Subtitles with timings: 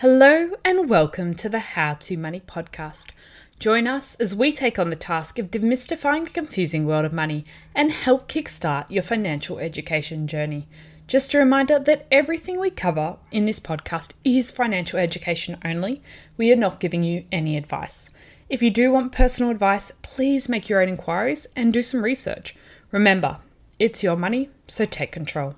[0.00, 3.12] Hello and welcome to the How to Money podcast.
[3.58, 7.46] Join us as we take on the task of demystifying the confusing world of money
[7.74, 10.68] and help kickstart your financial education journey.
[11.06, 16.02] Just a reminder that everything we cover in this podcast is financial education only.
[16.36, 18.10] We are not giving you any advice.
[18.50, 22.54] If you do want personal advice, please make your own inquiries and do some research.
[22.90, 23.38] Remember,
[23.78, 25.54] it's your money, so take control.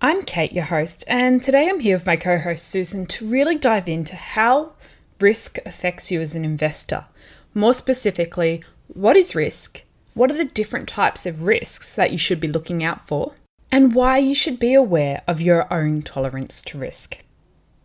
[0.00, 3.56] I'm Kate, your host, and today I'm here with my co host Susan to really
[3.56, 4.74] dive into how
[5.20, 7.06] risk affects you as an investor.
[7.52, 9.82] More specifically, what is risk?
[10.14, 13.32] What are the different types of risks that you should be looking out for?
[13.72, 17.18] And why you should be aware of your own tolerance to risk.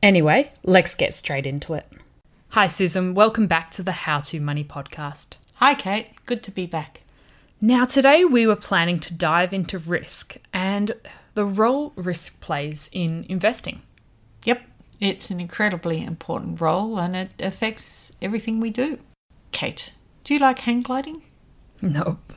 [0.04, 1.92] Anyway, let's get straight into it.
[2.50, 3.16] Hi, Susan.
[3.16, 5.38] Welcome back to the How to Money podcast.
[5.56, 6.10] Hi, Kate.
[6.28, 7.02] Good to be back.
[7.60, 10.94] Now, today we were planning to dive into risk and
[11.34, 13.82] the role risk plays in investing.
[14.46, 14.62] Yep,
[15.00, 19.00] it's an incredibly important role and it affects everything we do.
[19.52, 19.92] Kate,
[20.24, 21.24] do you like hang gliding?
[21.82, 22.34] Nope.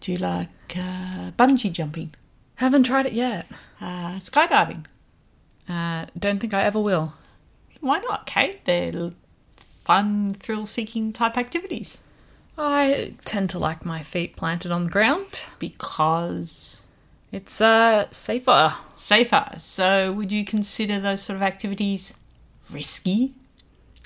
[0.00, 2.14] Do you like uh, bungee jumping?
[2.56, 3.46] Haven't tried it yet.
[3.80, 4.84] Uh, skydiving?
[5.68, 7.14] Uh, don't think I ever will.
[7.80, 8.64] Why not, Kate?
[8.64, 9.12] They're
[9.56, 11.98] fun, thrill seeking type activities.
[12.56, 15.44] I tend to like my feet planted on the ground.
[15.58, 16.77] Because
[17.32, 18.74] It's uh safer.
[18.96, 19.54] safer.
[19.58, 22.14] So, would you consider those sort of activities
[22.70, 23.34] risky?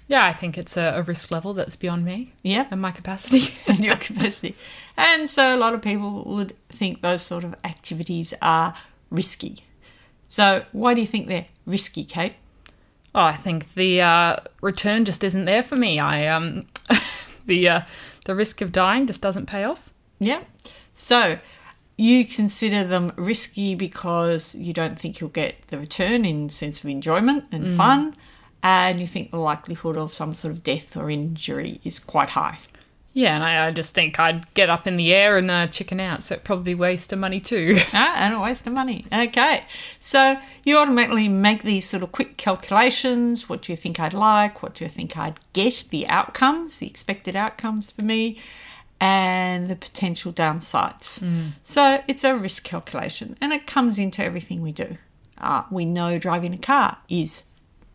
[0.09, 2.67] Yeah, I think it's a, a risk level that's beyond me Yeah.
[2.71, 3.55] and my capacity.
[3.67, 4.57] and your capacity.
[4.97, 8.75] And so a lot of people would think those sort of activities are
[9.11, 9.65] risky.
[10.29, 12.35] So why do you think they're risky, Kate?
[13.15, 16.01] oh, I think the uh, return just isn't there for me.
[16.01, 16.67] I um
[17.47, 17.81] the uh,
[18.25, 19.91] the risk of dying just doesn't pay off.
[20.19, 20.43] Yeah.
[20.95, 21.39] So
[21.97, 26.91] you consider them risky because you don't think you'll get the return in sense of
[26.91, 28.17] enjoyment and fun,
[28.63, 32.59] and you think the likelihood of some sort of death or injury is quite high.
[33.15, 36.01] Yeah, and I, I just think I'd get up in the air and uh, chicken
[36.01, 37.79] out, so it'd probably waste of money too.
[37.93, 39.05] Ah, and a waste of money.
[39.13, 39.65] Okay.
[40.01, 43.51] So you automatically make these sort of quick calculations.
[43.51, 44.63] What do you think I'd like?
[44.63, 45.85] What do you think I'd get?
[45.91, 48.39] The outcomes, the expected outcomes for me,
[49.03, 51.21] and the potential downsides.
[51.65, 54.97] So it's a risk calculation and it comes into everything we do.
[55.39, 57.43] Uh, we know driving a car is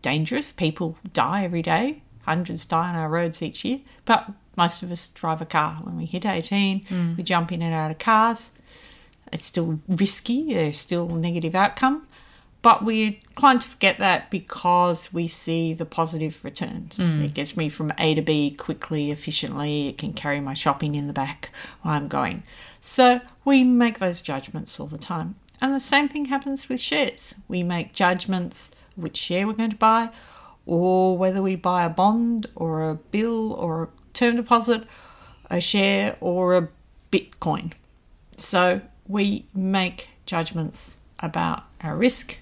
[0.01, 0.51] dangerous.
[0.51, 2.01] People die every day.
[2.23, 3.79] Hundreds die on our roads each year.
[4.03, 5.79] But most of us drive a car.
[5.83, 8.51] When we hit 18, we jump in and out of cars.
[9.31, 12.06] It's still risky, there's still negative outcome.
[12.67, 16.97] But we're inclined to forget that because we see the positive returns.
[16.97, 17.23] Mm.
[17.23, 19.87] It gets me from A to B quickly, efficiently.
[19.87, 21.49] It can carry my shopping in the back
[21.81, 22.43] while I'm going.
[22.81, 25.35] So we make those judgments all the time.
[25.61, 27.35] And the same thing happens with shares.
[27.47, 30.09] We make judgments which share we're going to buy,
[30.65, 34.83] or whether we buy a bond or a bill or a term deposit,
[35.49, 36.67] a share or a
[37.13, 37.71] Bitcoin.
[38.35, 42.39] So we make judgments about our risk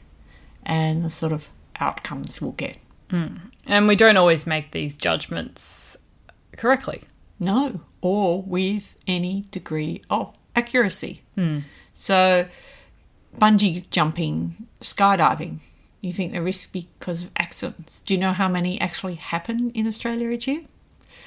[0.65, 1.49] and the sort of
[1.79, 2.77] outcomes we'll get.
[3.09, 3.35] Hmm.
[3.67, 5.95] and we don't always make these judgments
[6.57, 7.03] correctly.
[7.39, 11.21] No, or with any degree of accuracy.
[11.35, 11.59] Hmm.
[11.93, 12.47] So,
[13.37, 15.59] bungee jumping, skydiving,
[16.01, 17.99] you think the risk because of accidents.
[17.99, 20.63] Do you know how many actually happen in Australia each year?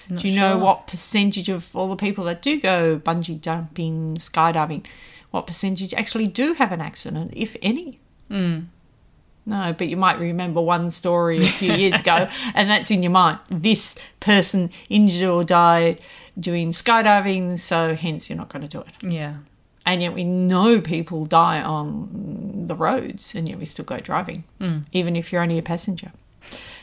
[0.08, 4.16] Not Do you know what percentage of all the people that do go bungee jumping,
[4.16, 4.86] skydiving,
[5.30, 8.00] what percentage actually do have an accident, if any?
[8.28, 8.60] Hmm.
[9.48, 13.12] No, but you might remember one story a few years ago, and that's in your
[13.12, 13.38] mind.
[13.48, 16.00] This person injured or died
[16.38, 18.92] doing skydiving, so hence you're not going to do it.
[19.02, 19.36] Yeah.
[19.86, 24.44] And yet we know people die on the roads, and yet we still go driving,
[24.60, 24.84] mm.
[24.92, 26.12] even if you're only a passenger.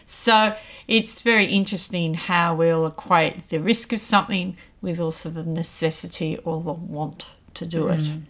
[0.08, 0.56] So
[0.88, 6.62] it's very interesting how we'll equate the risk of something with also the necessity or
[6.64, 8.02] the want to do it.
[8.02, 8.24] Mm.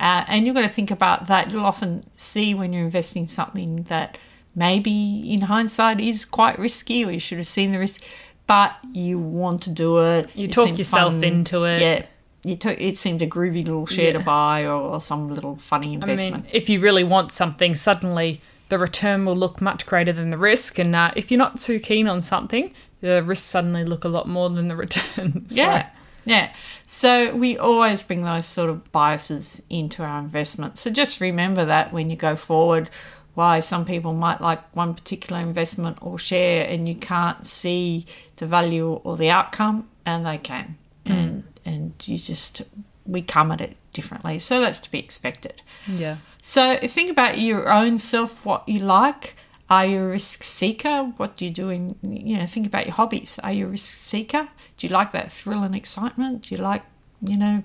[0.00, 1.50] Uh, and you've got to think about that.
[1.50, 4.16] You'll often see when you're investing something that
[4.54, 8.02] maybe in hindsight is quite risky or you should have seen the risk,
[8.46, 10.34] but you want to do it.
[10.36, 11.80] You It talk yourself into it.
[11.80, 12.06] Yeah.
[12.44, 15.90] You took, it seemed a groovy little share to buy or, or some little funny
[15.90, 16.44] I investment.
[16.44, 20.38] mean, if you really want something, suddenly the return will look much greater than the
[20.38, 20.78] risk.
[20.78, 24.28] And uh, if you're not too keen on something, the risks suddenly look a lot
[24.28, 25.56] more than the returns.
[25.56, 25.90] Yeah.
[26.28, 26.52] Yeah.
[26.86, 30.78] So we always bring those sort of biases into our investment.
[30.78, 32.90] So just remember that when you go forward,
[33.34, 38.04] why some people might like one particular investment or share and you can't see
[38.36, 40.76] the value or the outcome and they can.
[41.06, 41.12] Hmm.
[41.12, 42.62] And and you just
[43.06, 44.38] we come at it differently.
[44.38, 45.62] So that's to be expected.
[45.86, 46.16] Yeah.
[46.42, 49.34] So think about your own self, what you like.
[49.70, 51.12] Are you a risk seeker?
[51.18, 53.38] What do you do in, you know, think about your hobbies.
[53.42, 54.48] Are you a risk seeker?
[54.76, 56.42] Do you like that thrill and excitement?
[56.42, 56.84] Do you like,
[57.22, 57.62] you know,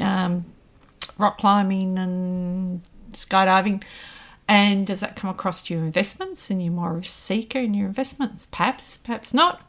[0.00, 0.46] um,
[1.18, 2.82] rock climbing and
[3.12, 3.82] skydiving?
[4.48, 7.74] And does that come across to your investments and you're more a risk seeker in
[7.74, 8.46] your investments?
[8.50, 9.60] Perhaps, perhaps not.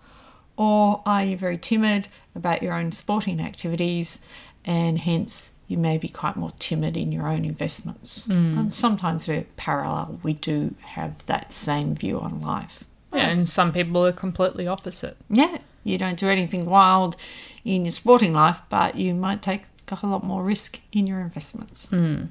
[0.55, 4.19] Or are you very timid about your own sporting activities
[4.63, 8.25] and hence you may be quite more timid in your own investments?
[8.25, 8.59] Hmm.
[8.59, 10.19] And sometimes we're parallel.
[10.21, 12.83] We do have that same view on life.
[13.11, 15.17] Yeah, and some people are completely opposite.
[15.31, 17.15] Yeah, you don't do anything wild
[17.65, 21.21] in your sporting life, but you might take a whole lot more risk in your
[21.21, 21.87] investments.
[21.87, 22.25] Hmm.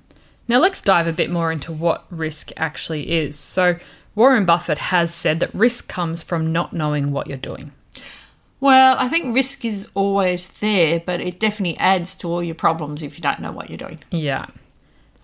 [0.46, 3.36] Now, let's dive a bit more into what risk actually is.
[3.36, 3.76] So,
[4.14, 7.72] Warren Buffett has said that risk comes from not knowing what you're doing.
[8.62, 13.02] Well, I think risk is always there, but it definitely adds to all your problems
[13.02, 13.98] if you don't know what you're doing.
[14.12, 14.46] Yeah.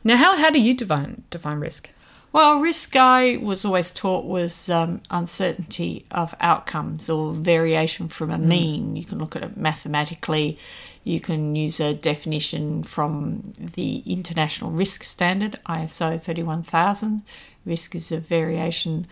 [0.03, 1.89] Now, how, how do you define define risk?
[2.33, 8.39] Well, risk I was always taught was um, uncertainty of outcomes or variation from a
[8.39, 8.97] mean.
[8.97, 10.59] You can look at it mathematically.
[11.05, 17.23] You can use a definition from the International Risk Standard, ISO 31000.
[17.65, 19.07] Risk is a variation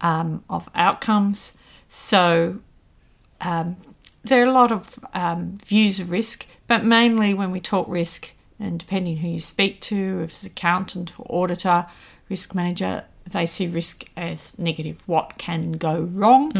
[0.00, 1.58] um, of outcomes.
[1.88, 2.60] So
[3.40, 3.76] um,
[4.22, 8.32] there are a lot of um, views of risk, but mainly when we talk risk,
[8.58, 11.86] and depending who you speak to, if it's accountant or auditor,
[12.28, 15.02] risk manager, they see risk as negative.
[15.06, 16.52] What can go wrong?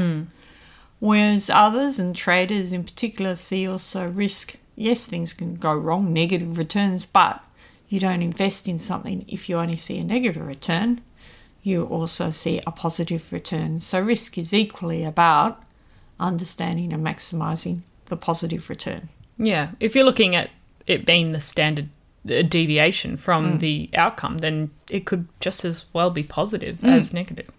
[0.98, 4.56] Whereas others and traders in particular see also risk.
[4.76, 7.42] Yes, things can go wrong, negative returns, but
[7.88, 11.02] you don't invest in something if you only see a negative return.
[11.62, 13.80] You also see a positive return.
[13.80, 15.62] So risk is equally about
[16.24, 19.08] understanding and maximizing the positive return.
[19.36, 20.50] Yeah, if you're looking at
[20.86, 21.88] it being the standard
[22.28, 23.60] uh, deviation from mm.
[23.60, 26.88] the outcome, then it could just as well be positive mm.
[26.88, 27.50] as negative.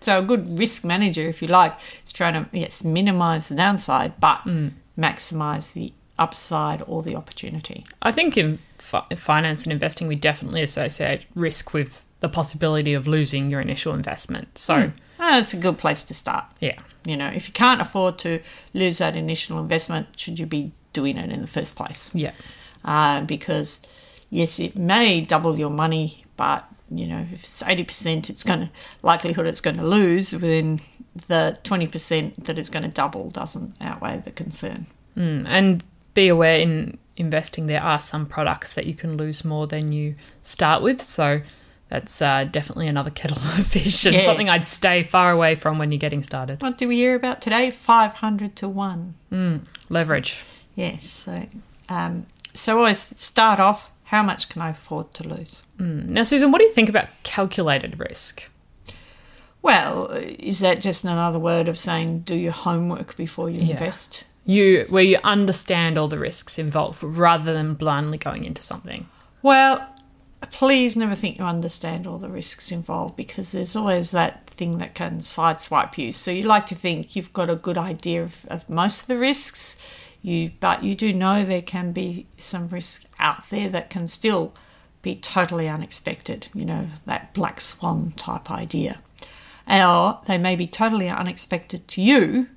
[0.00, 1.74] So a good risk manager, if you like,
[2.04, 4.72] is trying to yes minimize the downside, but mm.
[4.98, 7.84] maximize the upside or the opportunity.
[8.02, 13.06] I think in fi- finance and investing, we definitely associate risk with the possibility of
[13.06, 14.58] losing your initial investment.
[14.58, 14.92] So,
[15.24, 16.44] Ah, That's a good place to start.
[16.60, 18.40] yeah, You know, if you can't afford to
[18.74, 22.10] lose that initial investment, should you be doing it in the first place?
[22.12, 22.32] yeah,
[22.84, 23.80] uh, because
[24.30, 28.60] yes, it may double your money, but you know if it's eighty percent, it's going
[28.60, 28.70] to
[29.02, 30.30] likelihood it's going to lose.
[30.32, 30.80] Then
[31.28, 34.86] the twenty percent that it's going to double doesn't outweigh the concern.
[35.16, 39.66] Mm, and be aware in investing there are some products that you can lose more
[39.68, 41.00] than you start with.
[41.00, 41.40] So
[41.92, 44.22] that's uh, definitely another kettle of fish and Yeah.
[44.24, 46.62] something I'd stay far away from when you're getting started.
[46.62, 47.70] What do we hear about today?
[47.70, 49.14] Five hundred to one.
[49.90, 50.42] Leverage.
[50.74, 51.04] Yes.
[51.04, 51.46] So,
[51.90, 53.90] um, so always start off.
[54.04, 55.62] How much can I afford to lose?
[55.78, 58.48] Now, Susan, what do you think about calculated risk?
[59.60, 63.72] Well, is that just another word of saying do your homework before you Yeah.
[63.72, 64.24] invest?
[64.44, 69.06] You where you understand all the risks involved rather than blindly going into something.
[69.42, 69.86] Well,
[70.50, 74.94] please never think you understand all the risks involved because there's always that thing that
[74.94, 76.12] can sideswipe you.
[76.12, 79.18] So you like to think you've got a good idea of, of most of the
[79.18, 79.78] risks,
[80.22, 84.54] you but you do know there can be some risks out there that can still
[85.02, 86.48] be totally unexpected.
[86.54, 89.00] You know that black swan type idea,
[89.68, 92.48] or they may be totally unexpected to you,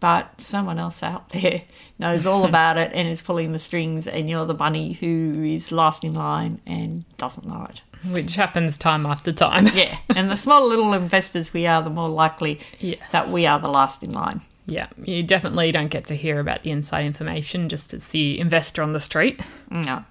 [0.00, 1.62] but someone else out there
[1.98, 5.72] knows all about it and is pulling the strings, and you're the bunny who is
[5.72, 7.82] last in line and doesn't know it.
[8.12, 9.66] Which happens time after time.
[9.74, 13.00] Yeah, and the smaller little investors we are, the more likely Yes.
[13.10, 14.42] that we are the last in line.
[14.66, 18.82] Yeah, you definitely don't get to hear about the inside information just as the investor
[18.82, 19.40] on the street.
[19.70, 20.04] No,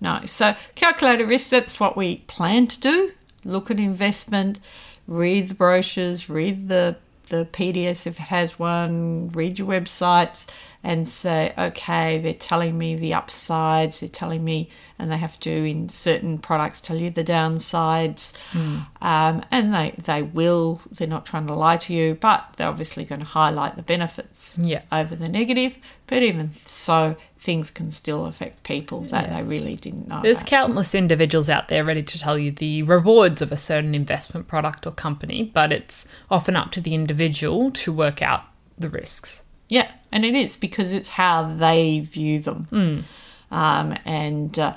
[0.00, 0.20] no.
[0.24, 3.12] So calculated risk, that's what we plan to do.
[3.44, 4.58] Look at investment,
[5.06, 6.96] read the brochures, read the
[7.28, 10.46] the PDS if it has one, read your websites
[10.84, 14.68] and say, okay, they're telling me the upsides, they're telling me,
[14.98, 18.78] and they have to in certain products tell you the downsides, Hmm.
[19.02, 20.80] um, and they they will.
[20.90, 24.56] They're not trying to lie to you, but they're obviously going to highlight the benefits
[24.60, 24.82] Yeah.
[24.92, 25.78] over the negative.
[26.06, 30.20] But even so, things can still affect people that they really didn't know.
[30.22, 30.50] There's about.
[30.50, 34.86] countless individuals out there ready to tell you the rewards of a certain investment product
[34.86, 38.44] or company, but it's often up to the individual to work out
[38.76, 39.42] the risks.
[39.68, 43.04] Yeah, and it is because it's how they view them,
[43.50, 44.74] um, and uh,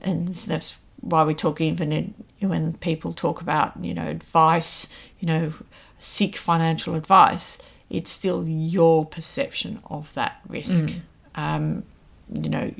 [0.00, 4.86] and that's why we talk even in, when people talk about you know advice,
[5.18, 5.52] you know,
[5.98, 7.58] seek financial advice.
[7.88, 10.96] It's still your perception of that risk.
[11.34, 11.84] Um,
[12.30, 12.72] you know,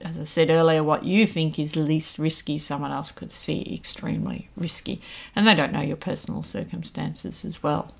[0.00, 4.48] as I said earlier, what you think is least risky, someone else could see extremely
[4.56, 5.00] risky,
[5.34, 7.94] and they don't know your personal circumstances as well.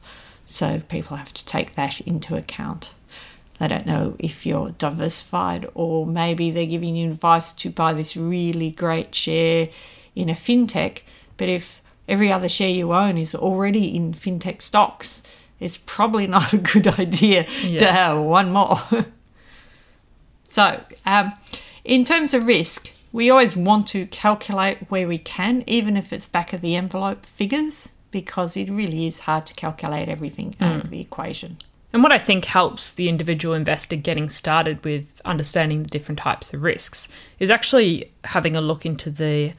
[0.46, 2.92] So people have to take that into account.
[3.58, 8.16] They don't know if you're diversified, or maybe they're giving you advice to buy this
[8.16, 9.68] really great share
[10.16, 11.02] in a fintech.
[11.36, 15.22] But if every other share you own is already in fintech stocks,
[15.60, 17.44] it's probably not a good idea
[17.78, 18.82] to have one more.
[20.52, 21.32] so, um,
[21.82, 26.28] in terms of risk, we always want to calculate where we can, even if it's
[26.28, 30.90] back of the envelope figures, because it really is hard to calculate everything out of
[30.90, 31.56] the equation.
[31.94, 36.52] And what I think helps the individual investor getting started with understanding the different types
[36.52, 39.54] of risks is actually having a look into the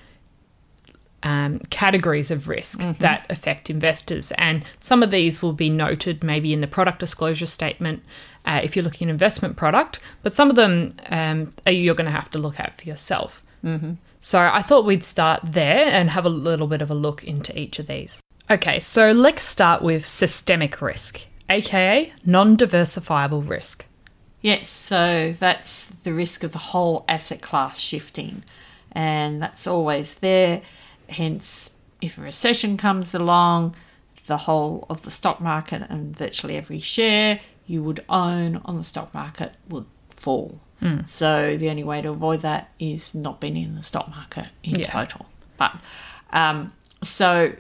[1.23, 4.31] um, categories of risk that affect investors.
[4.37, 8.03] And some of these will be noted maybe in the product disclosure statement
[8.45, 12.05] uh, if you're looking at an investment product, but some of them um, you're going
[12.05, 13.43] to have to look at for yourself.
[13.63, 13.93] Mm-hmm.
[14.19, 17.57] So I thought we'd start there and have a little bit of a look into
[17.57, 18.21] each of these.
[18.49, 23.85] Okay, so let's start with systemic risk, aka non diversifiable risk.
[24.41, 28.43] Yes, so that's the risk of the whole asset class shifting,
[28.91, 30.61] and that's always there.
[31.07, 31.71] Hence,
[32.01, 33.75] if a recession comes along,
[34.27, 38.83] the whole of the stock market and virtually every share you would own on the
[38.83, 40.59] stock market would fall.
[41.07, 44.81] So the only way to avoid that is not being in the stock market in
[44.81, 44.91] Yeah.
[44.91, 45.27] total.
[45.57, 45.75] But
[46.33, 47.53] um, so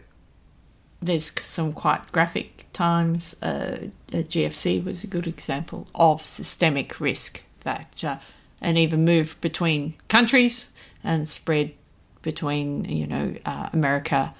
[1.01, 3.35] there's some quite graphic times.
[3.41, 8.17] Uh, uh, GFC was a good example of systemic risk that, uh,
[8.59, 10.69] and even moved between countries
[11.01, 11.71] and spread
[12.23, 14.33] between, you know, uh, America,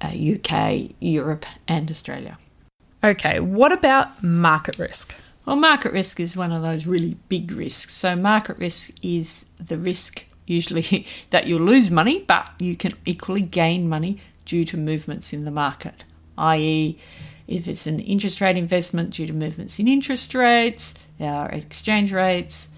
[0.00, 2.38] uh, UK, Europe, and Australia.
[3.02, 5.14] Okay, what about market risk?
[5.46, 7.94] Well, market risk is one of those really big risks.
[7.94, 13.42] So, market risk is the risk usually that you'll lose money, but you can equally
[13.42, 16.04] gain money due to movements in the market,
[16.36, 16.98] i.e.,
[17.46, 22.68] if it's an interest rate investment due to movements in interest rates, uh, exchange rates,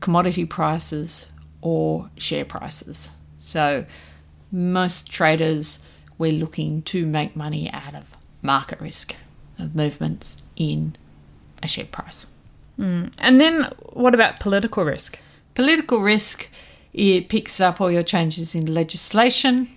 [0.00, 1.26] commodity prices,
[1.62, 3.10] or share prices.
[3.38, 3.86] So,
[4.50, 5.78] most traders,
[6.18, 8.04] we're looking to make money out of
[8.42, 9.14] market risk,
[9.60, 10.96] of movements in
[11.62, 12.26] a share price.
[12.78, 15.18] And then what about political risk?
[15.54, 16.48] Political risk,
[16.94, 19.68] it picks up all your changes in legislation,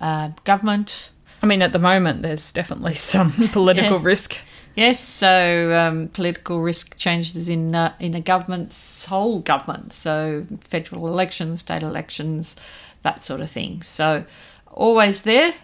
[0.00, 1.10] uh, government.
[1.42, 4.06] I mean, at the moment, there's definitely some political Yeah.
[4.06, 4.36] risk.
[4.76, 11.06] Yes, so um, political risk changes in uh, in a government's whole government, so federal
[11.08, 12.56] elections, state elections,
[13.02, 13.82] that sort of thing.
[13.82, 14.24] So
[14.72, 15.54] always there,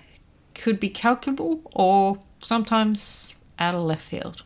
[0.54, 3.29] could be calculable or sometimes
[3.60, 4.42] out of left field.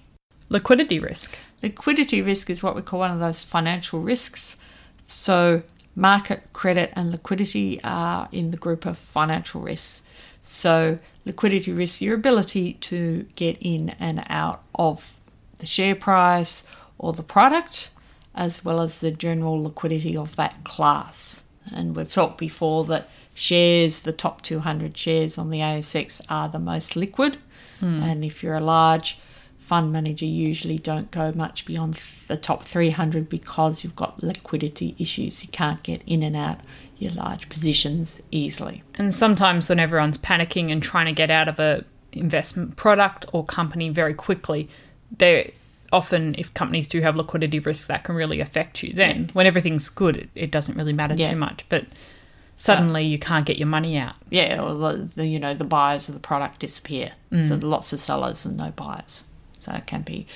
[0.49, 1.38] Liquidity risk.
[1.62, 4.59] Liquidity risk is what we call one of those financial risks.
[5.06, 5.62] So,
[5.97, 10.02] market, credit, and liquidity are in the group of financial risks.
[10.42, 15.18] So, liquidity risk, your ability to get in and out of
[15.59, 16.64] the share price
[16.99, 17.90] or the product,
[18.35, 21.42] as well as the general liquidity of that class.
[21.73, 26.59] And we've talked before that shares, the top 200 shares on the ASX, are the
[26.59, 27.38] most liquid.
[27.85, 28.03] Mm.
[28.03, 29.19] And if you're a large
[29.59, 31.99] fund manager, you usually don't go much beyond
[32.29, 35.43] the top 300 because you've got liquidity issues.
[35.43, 36.61] You can't get in and out
[36.99, 38.83] your large positions easily.
[38.97, 43.45] And sometimes when everyone's panicking and trying to get out of a investment product or
[43.45, 44.69] company very quickly,
[45.17, 45.53] they
[45.93, 48.93] often if companies do have liquidity risks that can really affect you.
[48.93, 51.31] Then when everything's good, it, it doesn't really matter Yeah.
[51.31, 51.64] too much.
[51.69, 51.87] But
[52.57, 54.15] suddenly you can't get your money out.
[54.31, 57.13] Yeah, or the, the you know the buyers of the product disappear.
[57.49, 59.25] So lots of sellers and no buyers.
[59.59, 60.27] So it can be.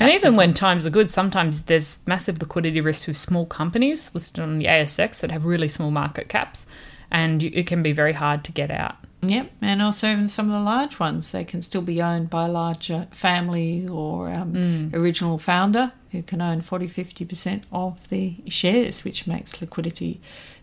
[0.00, 4.42] And even when times are good, sometimes there's massive liquidity risk with small companies listed
[4.42, 6.66] on the ASX that have really small market caps,
[7.10, 8.96] and you, it can be very hard to get out.
[9.22, 12.46] Yep, and also even some of the large ones, they can still be owned by
[12.46, 19.04] a larger family or um, original founder who can own 40 50% of the shares,
[19.04, 20.20] which makes liquidity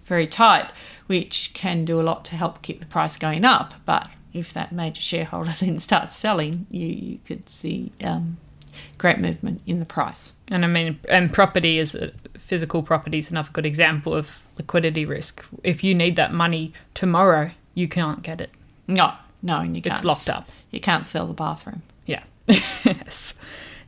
[0.07, 0.71] very tight,
[1.07, 3.73] which can do a lot to help keep the price going up.
[3.85, 8.37] But if that major shareholder then starts selling, you, you could see um,
[8.97, 10.33] great movement in the price.
[10.49, 15.05] And I mean, and property is a, physical property is another good example of liquidity
[15.05, 15.45] risk.
[15.63, 18.51] If you need that money tomorrow, you can't get it.
[18.87, 19.97] No, no, and you can't.
[19.97, 20.49] It's locked up.
[20.71, 21.81] You can't sell the bathroom.
[22.05, 22.23] Yeah.
[22.47, 23.33] yes.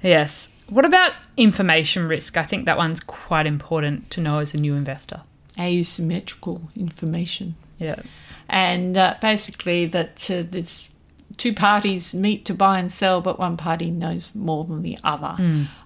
[0.04, 0.50] Yes.
[0.68, 2.38] What about information risk?
[2.38, 5.22] I think that one's quite important to know as a new investor.
[5.60, 7.56] Asymmetrical information.
[7.78, 7.96] Yeah.
[8.50, 10.92] and uh, basically that uh, there's
[11.38, 15.36] two parties meet to buy and sell, but one party knows more than the other,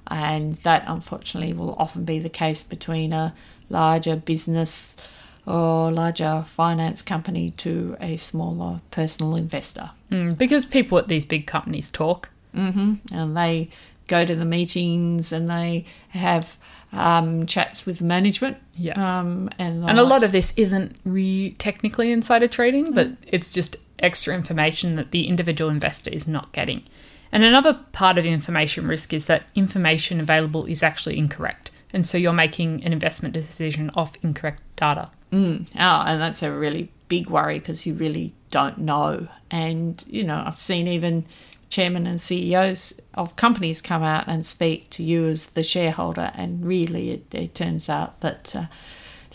[0.08, 3.34] and that unfortunately will often be the case between a
[3.70, 4.98] larger business
[5.46, 11.46] or larger finance company to a smaller personal investor, Mm, because people at these big
[11.46, 12.30] companies talk.
[12.56, 13.70] and they
[14.16, 16.58] go to the meetings and they have
[16.92, 18.94] um, chats with management, Yeah.
[19.20, 23.78] um, and And a lot of this isn't re- technically insider trading, but it's just
[24.00, 26.84] extra information that the individual investor is not getting.
[27.32, 31.72] And another part of information risk is that information available is actually incorrect.
[31.92, 35.10] And so you're making an investment decision off incorrect data.
[35.34, 35.66] Oh,
[36.10, 39.28] and that's a really big worry because you really don't know.
[39.50, 41.26] And, you know, I've seen even
[41.74, 46.64] chairmen and CEOs of companies come out and speak to you as the shareholder, and
[46.64, 48.66] really it, it turns out that, uh,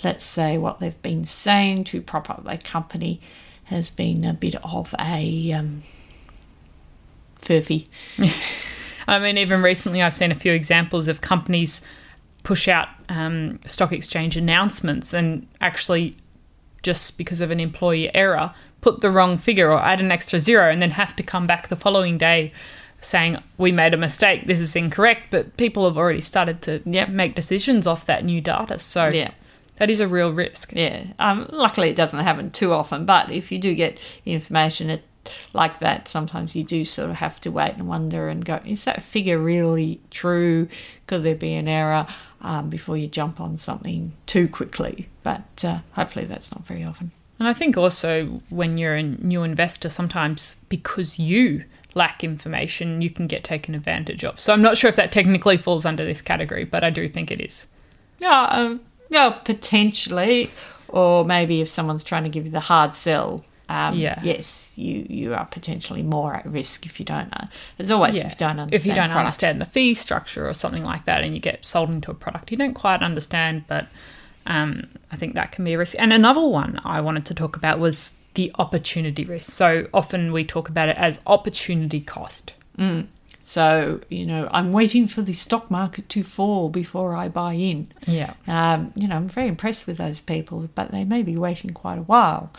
[0.05, 3.21] let's say, what they've been saying to prop up their company
[3.65, 5.83] has been a bit of a um,
[7.41, 7.89] furphy.
[9.09, 11.83] I mean, even recently, I've seen a few examples of companies
[12.45, 16.17] push out um, stock exchange announcements and actually,
[16.85, 20.71] just because of an employee error, put the wrong figure or add an extra zero
[20.71, 22.53] and then have to come back the following day
[23.01, 25.31] saying, We made a mistake, this is incorrect.
[25.31, 27.09] But people have already started to Yep.
[27.11, 28.79] make decisions off that new data.
[28.79, 29.31] So Yeah.
[29.77, 30.73] that is a real risk.
[30.75, 31.05] Yeah.
[31.19, 35.05] Um, luckily, it doesn't happen too often, but if you do get information it,
[35.53, 38.85] like that, sometimes you do sort of have to wait and wonder and go, is
[38.85, 40.69] that figure really true?
[41.07, 42.07] Could there be an error
[42.41, 45.09] um, before you jump on something too quickly?
[45.23, 47.11] But uh, hopefully, that's not very often.
[47.39, 53.11] And I think also when you're a new investor, sometimes because you lack information, you
[53.11, 54.39] can get taken advantage of.
[54.41, 57.31] So I'm not sure if that technically falls under this category, but I do think
[57.31, 57.69] it is.
[58.19, 60.51] Yeah, um, yeah, potentially,
[60.89, 63.45] or maybe if someone's trying to give you the hard sell.
[63.71, 64.19] Um, Yeah.
[64.23, 67.31] Yes, you you are potentially more at risk if you don't.
[67.33, 67.47] Uh,
[67.77, 68.75] there's always if you don't understand.
[68.75, 71.65] if you don't the understand the fee structure or something like that, and you get
[71.65, 73.87] sold into a product you don't quite understand, but
[74.49, 75.95] um, I think that can be a risk.
[75.99, 79.51] And another one I wanted to talk about was the opportunity risk.
[79.51, 82.55] So often we talk about it as opportunity cost.
[83.43, 87.91] So, you know, I'm waiting for the stock market to fall before I buy in.
[88.07, 88.35] Yeah.
[88.47, 91.99] Um, you know, I'm very impressed with those people, but they may be waiting quite
[91.99, 92.51] a while.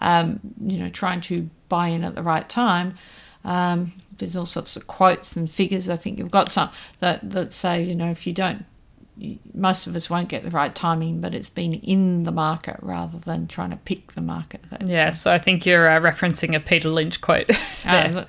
[0.00, 2.96] Um, you know, trying to buy in at the right time.
[3.44, 5.88] Um, there's all sorts of quotes and figures.
[5.88, 8.64] I think you've got some that, that say, you know, if you don't,
[9.54, 13.18] most of us won't get the right timing, but it's been in the market rather
[13.18, 14.60] than trying to pick the market.
[14.84, 17.50] Yeah, so I think you're uh, referencing a Peter Lynch quote.
[17.84, 18.24] Uh,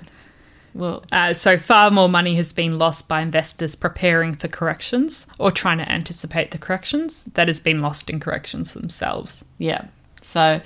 [0.74, 5.52] well, Uh, so far more money has been lost by investors preparing for corrections or
[5.52, 9.44] trying to anticipate the corrections that has been lost in corrections themselves.
[9.58, 9.86] Yeah.
[10.20, 10.60] So,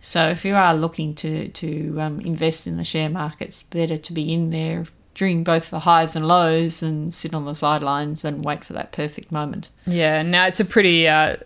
[0.00, 4.12] so if you are looking to to um, invest in the share markets, better to
[4.14, 4.86] be in there
[5.20, 8.90] during both the highs and lows and sit on the sidelines and wait for that
[8.90, 9.68] perfect moment.
[9.86, 11.36] Yeah, now it's a pretty uh,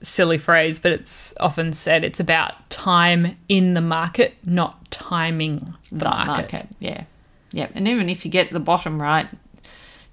[0.00, 6.04] silly phrase, but it's often said it's about time in the market, not timing the
[6.04, 6.68] That market.
[6.78, 7.02] Yeah.
[7.50, 7.66] Yeah.
[7.74, 9.26] And even if you get the bottom right,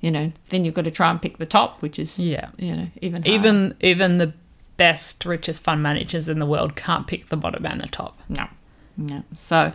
[0.02, 2.50] you know, then you've got to try and pick the top, which is Yeah.
[2.58, 3.30] you know, even harder.
[3.30, 4.34] Even even the
[4.78, 8.20] best, richest fund managers in the world can't pick the bottom and the top.
[8.28, 8.48] no.
[8.98, 9.22] No.
[9.36, 9.72] So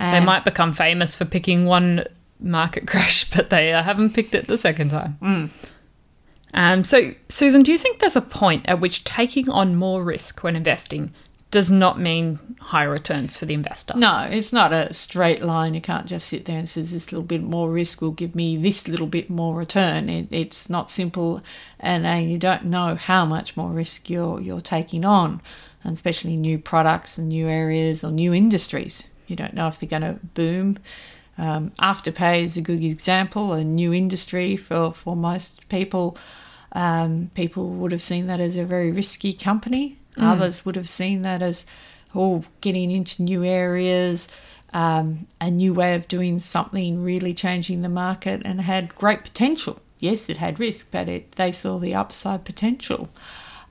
[0.00, 2.04] They might become famous for picking one
[2.42, 5.50] market crash, but they uh, haven't picked it the second time.
[6.54, 10.42] Um, so, Susan, do you think there's a point at which taking on more risk
[10.42, 11.12] when investing
[11.52, 13.94] does not mean higher returns for the investor?
[13.96, 15.74] No, it's not a straight line.
[15.74, 18.56] You can't just sit there and say this little bit more risk will give me
[18.56, 20.08] this little bit more return.
[20.08, 21.42] It, it's not simple,
[21.78, 25.40] and uh, you don't know how much more risk you're you're taking on,
[25.84, 29.04] and especially new products and new areas or new industries.
[29.26, 30.78] You don't know if they're going to boom.
[31.38, 36.16] Um, Afterpay is a good example, a new industry for for most people.
[36.72, 39.98] Um, people would have seen that as a very risky company.
[40.18, 41.64] Others would have seen that as
[42.14, 44.28] or getting into new areas,
[44.74, 49.80] um, a new way of doing something, really changing the market, and had great potential.
[49.98, 53.08] Yes, it had risk, but it, they saw the upside potential.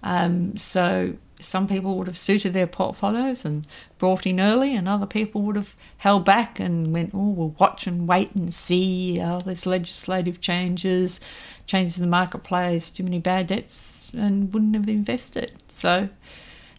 [0.04, 3.66] Um, so some people would have suited their portfolios and
[3.98, 7.88] brought in early, and other people would have held back and went, "Oh, we'll watch
[7.88, 9.20] and wait and see.
[9.22, 11.20] Oh, there's legislative changes,
[11.66, 15.52] changes in the marketplace, too many bad debts," and wouldn't have invested.
[15.68, 16.10] So,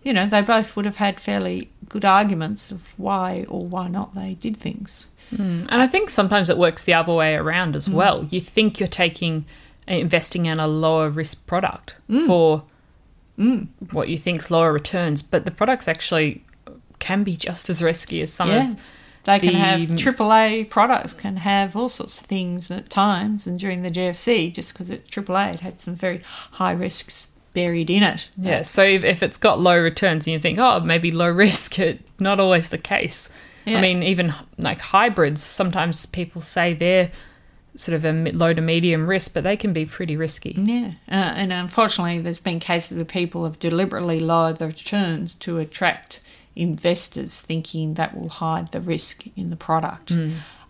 [0.03, 4.15] you know, they both would have had fairly good arguments of why or why not
[4.15, 5.07] they did things.
[5.31, 5.65] Hmm.
[5.69, 7.95] And I think sometimes it works the other way around as hmm.
[7.95, 8.25] well.
[8.31, 9.45] You think you're taking
[9.89, 12.27] investing in a lower risk product hmm.
[12.27, 12.65] for
[13.39, 13.69] Mm.
[13.93, 16.45] what you think's lower returns, but the products actually
[16.99, 18.71] can be just as risky as some Yeah.
[18.73, 18.77] of
[19.25, 23.83] They can have AAA products can have all sorts of things at times, and during
[23.83, 26.21] the GFC, just because it's AAA, it had some very
[26.53, 28.29] high risks buried in it.
[28.37, 31.79] Yeah, so if, if it's got low returns and you think, oh, maybe low risk,
[31.79, 33.31] it not always the case.
[33.65, 33.79] Yeah.
[33.79, 37.11] I mean, even like hybrids, sometimes people say they're
[37.75, 40.55] sort of a low to medium risk, but they can be pretty risky.
[40.59, 45.59] Yeah, uh, and unfortunately, there's been cases where people have deliberately lowered the returns to
[45.59, 46.21] attract
[46.55, 50.13] investors, thinking that will hide the risk in the product.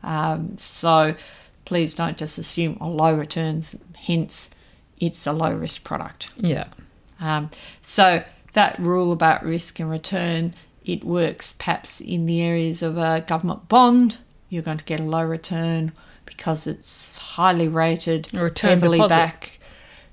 [0.03, 1.15] Um, so
[1.65, 4.51] please don't just assume a low returns, hence,
[5.01, 6.31] it's a low risk product.
[6.37, 6.67] Yeah.
[7.21, 7.51] Um,
[7.83, 13.25] so that rule about risk and return, it works perhaps in the areas of a
[13.27, 14.19] government bond.
[14.49, 15.93] You're going to get a low return
[16.43, 19.15] because it's highly rated, Or a term heavily deposit.
[19.15, 19.61] back,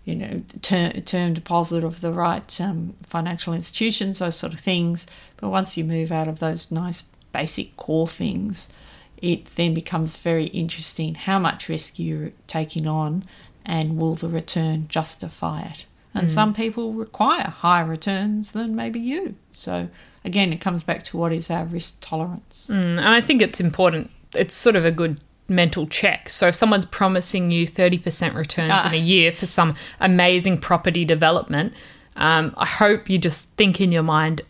[0.06, 5.08] you know, term, term deposit of the right um, financial institutions, those sort of things.
[5.38, 8.70] But once you move out of those nice basic core things,
[9.18, 13.24] it then becomes very interesting how much risk you're taking on
[13.66, 15.86] and will the return justify it.
[16.14, 19.36] And some people require higher returns than maybe you.
[19.54, 19.90] So
[20.24, 22.68] again, it comes back to what is our risk tolerance.
[22.70, 24.12] Mm, and I think it's important.
[24.36, 26.30] It's sort of a good mental check.
[26.30, 28.88] So if someone's promising you 30% returns Ah.
[28.88, 31.74] in a year for some amazing property development,
[32.16, 34.42] um, I hope you just think in your mind,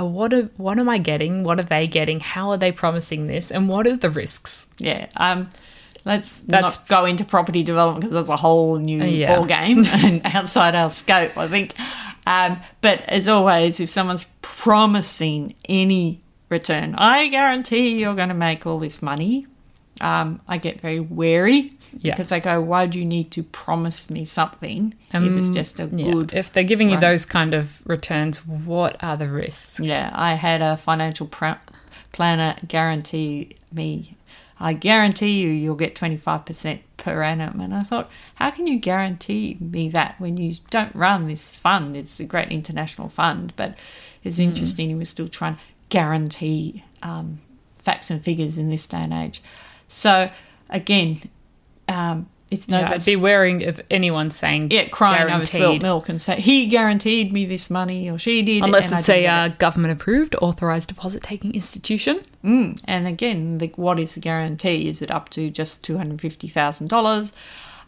[0.00, 1.44] uh, what are, what am I getting?
[1.44, 2.20] What are they getting?
[2.20, 3.50] How are they promising this?
[3.50, 4.66] And what are the risks?
[4.78, 5.06] Yeah.
[5.16, 5.50] Um,
[6.04, 9.36] let's That's- not go into property development because that's a whole new Uh, yeah.
[9.36, 11.74] ball game and outside our scope, I think.
[12.26, 18.66] Um, but as always, if someone's promising any return, I guarantee you're going to make
[18.66, 19.46] all this money.
[20.00, 22.12] Um, I get very wary Yeah.
[22.14, 25.84] because I go, why do you need to promise me something if it's just a
[25.84, 26.10] Um, Yeah.
[26.12, 29.78] good If they're giving you those kind of returns, what are the risks?
[29.78, 31.62] Yeah, I had a financial pr-
[32.10, 34.16] planner guarantee me,
[34.58, 37.60] I guarantee you you'll get 25% per annum.
[37.60, 41.96] And I thought, how can you guarantee me that when you don't run this fund?
[41.96, 43.76] It's a great international fund, but
[44.24, 47.40] it's interesting he was still trying to guarantee um,
[47.76, 49.42] facts and figures in this day and age.
[49.94, 50.28] So,
[50.68, 51.20] again,
[51.88, 56.20] um, it's no Yeah, be wary of anyone saying yeah, crying over spilt milk and
[56.20, 59.26] say he guaranteed me this money or she did, Unless it's a it.
[59.26, 62.24] uh, government approved, authorized deposit taking institution.
[62.44, 62.80] Mm.
[62.84, 64.88] And again, the, what is the guarantee?
[64.88, 67.32] Is it up to just two hundred fifty thousand dollars,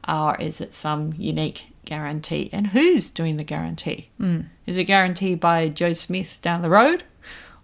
[0.09, 2.51] or is it some unique guarantee?
[2.53, 4.11] And who's doing the guarantee?
[4.21, 4.47] Mm.
[4.65, 7.03] Is it guaranteed by Joe Smith down the road,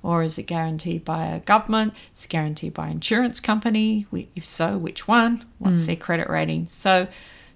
[0.02, 1.94] or is it guaranteed by a government?
[2.16, 4.06] Is it guaranteed by an insurance company?
[4.34, 5.44] If so, which one?
[5.58, 6.66] What's their credit rating?
[6.68, 7.06] So,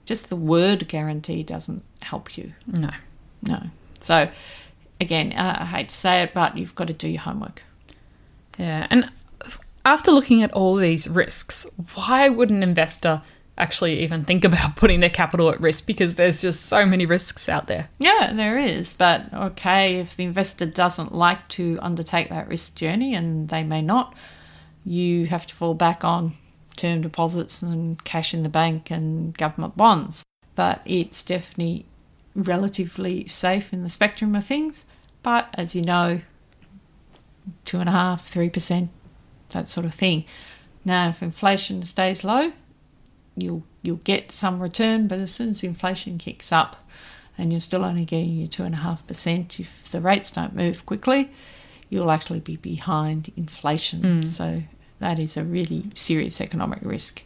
[0.04, 2.52] just the word guarantee doesn't help you.
[2.66, 2.90] No.
[3.42, 3.62] No.
[4.00, 4.30] So,
[5.00, 7.62] again, uh, I hate to say it, but you've got to do your homework.
[8.58, 8.86] Yeah.
[8.90, 9.10] And
[9.84, 13.22] after looking at all these risks, why would an investor
[13.58, 15.86] actually even think about putting their capital at risk?
[15.86, 17.88] Because there's just so many risks out there.
[17.98, 18.94] Yeah, there is.
[18.94, 23.82] But okay, if the investor doesn't like to undertake that risk journey, and they may
[23.82, 24.14] not,
[24.84, 26.34] you have to fall back on
[26.76, 30.24] term deposits and cash in the bank and government bonds.
[30.54, 31.86] But it's definitely
[32.34, 34.84] relatively safe in the spectrum of things.
[35.22, 36.20] But as you know,
[37.64, 38.90] two and a half, three percent,
[39.50, 40.24] that sort of thing.
[40.84, 42.52] Now, if inflation stays low,
[43.36, 46.88] you'll you'll get some return, but as soon as inflation kicks up,
[47.38, 50.54] and you're still only getting your two and a half percent, if the rates don't
[50.54, 51.30] move quickly,
[51.88, 54.02] you'll actually be behind inflation.
[54.26, 54.62] So
[54.98, 57.22] that is a really serious economic risk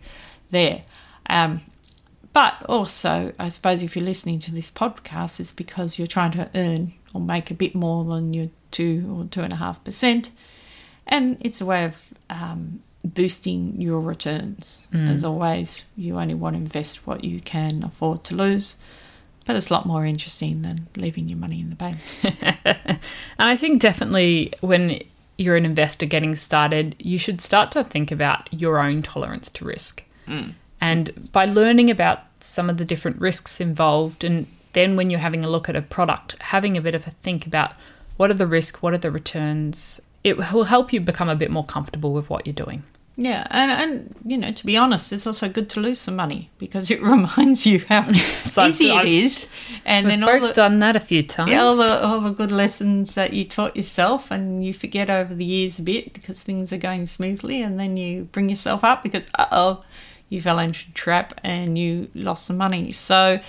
[0.51, 0.83] there.
[1.29, 1.61] Um,
[2.33, 6.51] but also, I suppose if you're listening to this podcast, it's because you're trying to
[6.55, 10.31] earn or make a bit more than your two or two and a half percent,
[11.07, 14.83] and it's a way of um, boosting your returns.
[14.93, 15.11] Mm.
[15.11, 18.77] As always, you only want to invest what you can afford to lose.
[19.47, 21.99] but it's a lot more interesting than leaving your money in the bank.
[22.23, 22.99] and
[23.39, 25.01] I think definitely when
[25.39, 29.65] you're an investor getting started, you should start to think about your own tolerance to
[29.65, 30.05] risk.
[30.29, 30.53] Mm.
[30.81, 35.45] And by learning about some of the different risks involved, and then when you're having
[35.45, 37.73] a look at a product, having a bit of a think about
[38.19, 41.51] what are the risks, what are the returns, it will help you become a bit
[41.51, 42.83] more comfortable with what you're doing.
[43.17, 46.49] Yeah, and and you know, to be honest, it's also good to lose some money
[46.59, 48.11] because it reminds you how
[48.45, 49.47] So I've- easy it I've- is,
[49.85, 51.51] and We've then all both the, done that a few times.
[51.51, 55.35] yeah, all the all the good lessons that you taught yourself, and you forget over
[55.35, 59.03] the years a bit because things are going smoothly, and then you bring yourself up
[59.03, 59.85] because uh oh,
[60.31, 62.93] you fell into a trap and you lost some money.
[62.93, 63.41] So.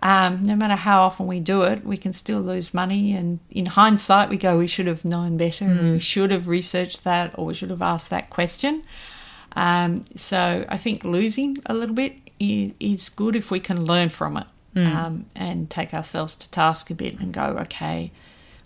[0.00, 3.12] Um, no matter how often we do it, we can still lose money.
[3.12, 7.04] And in hindsight, we go, we should have known better, and we should have researched
[7.04, 8.84] that, or we should have asked that question.
[9.56, 14.08] Um, so I think losing a little bit is, is good if we can learn
[14.08, 18.12] from it um, and take ourselves to task a bit and go, okay,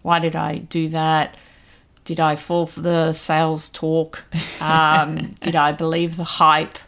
[0.03, 1.37] why did I do that?
[2.05, 4.25] Did I fall for the sales talk?
[4.61, 6.79] Um, did I believe the hype?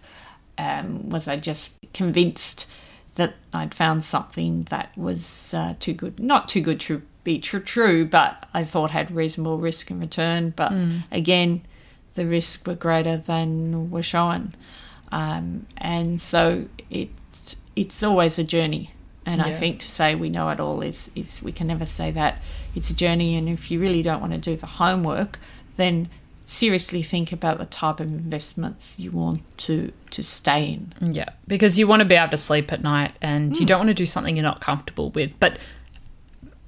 [0.58, 2.68] Um, was I just convinced
[3.16, 7.60] that I'd found something that was uh, too good, not too good to be true,
[7.60, 10.50] true, but I thought had reasonable risk and return.
[10.54, 10.72] But
[11.10, 11.62] again,
[12.14, 14.54] the risks were greater than were shown,
[15.10, 17.10] um, and so it
[17.76, 18.90] it's always a journey.
[19.26, 22.10] And I think to say we know it all is is we can never say
[22.10, 22.42] that
[22.74, 23.36] it's a journey.
[23.36, 25.38] And if you really don't want to do the homework,
[25.76, 26.08] then
[26.46, 30.92] seriously think about the type of investments you want to to stay in.
[31.00, 33.66] Yeah, because you want to be able to sleep at night and you hmm.
[33.66, 35.38] don't want to do something you're not comfortable with.
[35.40, 35.58] But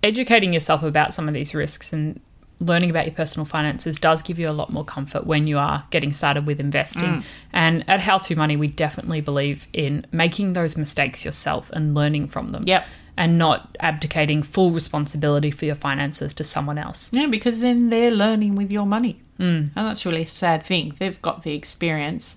[0.03, 2.21] educating yourself about some of these risks and
[2.59, 5.85] learning about your personal finances does give you a lot more comfort when you are
[5.91, 7.17] getting started with investing.
[7.17, 7.21] Hmm.
[7.53, 12.29] And at How to Money, we definitely believe in making those mistakes yourself and learning
[12.29, 12.62] from them.
[12.67, 12.87] Yep.
[13.19, 17.11] And not abdicating full responsibility for your finances to someone else.
[17.15, 19.23] Yeah, because then they're learning with your money.
[19.38, 19.70] Mm.
[19.77, 20.94] And that's really a sad thing.
[20.99, 22.37] They've got the experience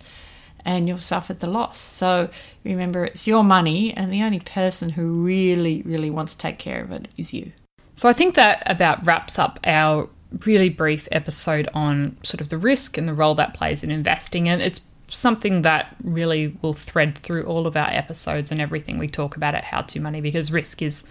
[0.66, 1.80] and you've suffered the loss.
[1.80, 2.30] So
[2.64, 6.84] remember, it's your money, and the only person who really, really wants to take care
[6.84, 7.52] of it is you.
[7.96, 10.10] So I think that about wraps up our
[10.46, 14.48] really brief episode on sort of the risk and the role that plays in investing.
[14.48, 19.08] And it's something that really will thread through all of our episodes and everything we
[19.08, 21.04] talk about at How to Money because risk is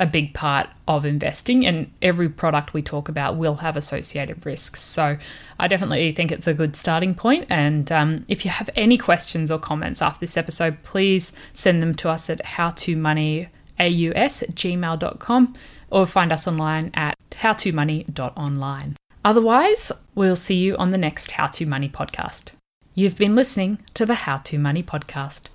[0.00, 4.80] a big part of investing and every product we talk about will have associated risks.
[4.80, 5.18] So
[5.58, 7.46] I definitely think it's a good starting point.
[7.50, 11.94] And um, if you have any questions or comments after this episode, please send them
[11.96, 15.54] to us at howtomoney.aus at gmail.com
[15.90, 18.96] or find us online at howtomoney.online.
[19.22, 22.52] Otherwise, we'll see you on the next How to Money podcast.
[22.94, 25.48] You've been listening to the How to Money podcast.